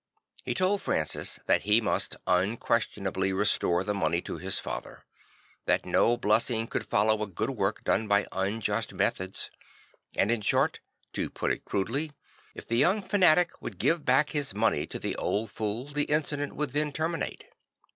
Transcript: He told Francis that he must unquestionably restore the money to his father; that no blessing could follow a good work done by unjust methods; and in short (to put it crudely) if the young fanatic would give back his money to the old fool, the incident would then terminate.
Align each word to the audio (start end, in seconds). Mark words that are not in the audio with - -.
He 0.43 0.55
told 0.55 0.81
Francis 0.81 1.39
that 1.45 1.61
he 1.61 1.79
must 1.79 2.15
unquestionably 2.25 3.31
restore 3.33 3.83
the 3.83 3.93
money 3.93 4.19
to 4.23 4.39
his 4.39 4.57
father; 4.57 5.05
that 5.67 5.85
no 5.85 6.17
blessing 6.17 6.65
could 6.65 6.87
follow 6.87 7.21
a 7.21 7.27
good 7.27 7.51
work 7.51 7.83
done 7.83 8.07
by 8.07 8.25
unjust 8.31 8.95
methods; 8.95 9.51
and 10.15 10.31
in 10.31 10.41
short 10.41 10.79
(to 11.13 11.29
put 11.29 11.51
it 11.51 11.65
crudely) 11.65 12.13
if 12.55 12.67
the 12.67 12.77
young 12.77 13.03
fanatic 13.03 13.61
would 13.61 13.77
give 13.77 14.03
back 14.03 14.31
his 14.31 14.55
money 14.55 14.87
to 14.87 14.97
the 14.97 15.15
old 15.17 15.51
fool, 15.51 15.85
the 15.85 16.05
incident 16.05 16.55
would 16.55 16.71
then 16.71 16.91
terminate. 16.91 17.43